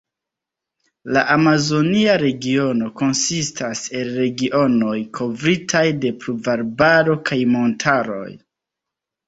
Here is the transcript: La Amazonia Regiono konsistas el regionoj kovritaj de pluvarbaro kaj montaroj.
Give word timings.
La 1.17 1.21
Amazonia 1.33 2.15
Regiono 2.21 2.89
konsistas 3.03 3.85
el 4.01 4.11
regionoj 4.23 4.97
kovritaj 5.21 5.85
de 6.07 6.15
pluvarbaro 6.27 7.19
kaj 7.31 7.41
montaroj. 7.55 8.29